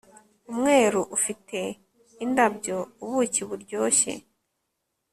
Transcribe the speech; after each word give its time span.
Umweru 0.51 1.01
ufite 1.17 1.59
indabyo 2.23 2.77
ubukiburyoshye 3.03 4.13